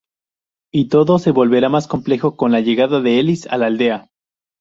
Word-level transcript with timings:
Y 0.73 0.87
todo 0.89 1.19
se 1.19 1.29
volverá 1.29 1.69
más 1.69 1.85
complejo 1.87 2.35
con 2.35 2.51
la 2.51 2.59
llegada 2.61 3.01
de 3.01 3.19
Ellis 3.19 3.45
a 3.45 3.57
la 3.59 3.67
aldea. 3.67 4.09